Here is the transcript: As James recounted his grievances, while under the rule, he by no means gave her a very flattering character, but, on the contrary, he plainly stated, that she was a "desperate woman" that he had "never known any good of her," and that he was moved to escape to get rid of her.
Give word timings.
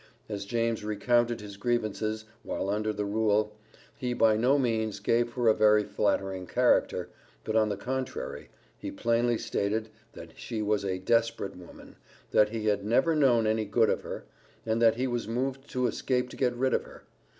As 0.27 0.45
James 0.45 0.83
recounted 0.83 1.41
his 1.41 1.57
grievances, 1.57 2.25
while 2.41 2.71
under 2.71 2.91
the 2.91 3.05
rule, 3.05 3.55
he 3.95 4.13
by 4.15 4.35
no 4.35 4.57
means 4.57 4.99
gave 4.99 5.33
her 5.33 5.47
a 5.47 5.53
very 5.53 5.83
flattering 5.83 6.47
character, 6.47 7.09
but, 7.43 7.55
on 7.55 7.69
the 7.69 7.77
contrary, 7.77 8.49
he 8.79 8.89
plainly 8.89 9.37
stated, 9.37 9.89
that 10.13 10.31
she 10.35 10.59
was 10.63 10.83
a 10.83 10.97
"desperate 10.97 11.55
woman" 11.55 11.97
that 12.31 12.49
he 12.49 12.65
had 12.65 12.83
"never 12.83 13.15
known 13.15 13.45
any 13.45 13.63
good 13.65 13.91
of 13.91 14.01
her," 14.01 14.23
and 14.65 14.81
that 14.81 14.95
he 14.95 15.05
was 15.05 15.27
moved 15.27 15.69
to 15.69 15.85
escape 15.85 16.29
to 16.31 16.35
get 16.35 16.55
rid 16.55 16.73
of 16.73 16.85
her. 16.85 17.03